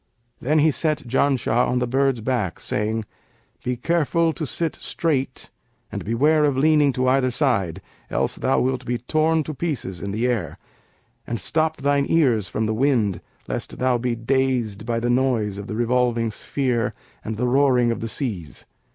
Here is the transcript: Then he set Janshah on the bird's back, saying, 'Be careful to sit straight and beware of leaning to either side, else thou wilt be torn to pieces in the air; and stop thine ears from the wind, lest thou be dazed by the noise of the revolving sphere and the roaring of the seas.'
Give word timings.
Then 0.41 0.57
he 0.57 0.71
set 0.71 1.05
Janshah 1.05 1.67
on 1.67 1.77
the 1.77 1.85
bird's 1.85 2.21
back, 2.21 2.59
saying, 2.59 3.05
'Be 3.63 3.75
careful 3.77 4.33
to 4.33 4.47
sit 4.47 4.75
straight 4.77 5.51
and 5.91 6.03
beware 6.03 6.43
of 6.45 6.57
leaning 6.57 6.91
to 6.93 7.07
either 7.07 7.29
side, 7.29 7.83
else 8.09 8.37
thou 8.37 8.59
wilt 8.61 8.83
be 8.83 8.97
torn 8.97 9.43
to 9.43 9.53
pieces 9.53 10.01
in 10.01 10.09
the 10.11 10.25
air; 10.27 10.57
and 11.27 11.39
stop 11.39 11.77
thine 11.77 12.07
ears 12.09 12.47
from 12.49 12.65
the 12.65 12.73
wind, 12.73 13.21
lest 13.47 13.77
thou 13.77 13.99
be 13.99 14.15
dazed 14.15 14.87
by 14.87 14.99
the 14.99 15.07
noise 15.07 15.59
of 15.59 15.67
the 15.67 15.75
revolving 15.75 16.31
sphere 16.31 16.95
and 17.23 17.37
the 17.37 17.45
roaring 17.45 17.91
of 17.91 17.99
the 17.99 18.09
seas.' 18.09 18.65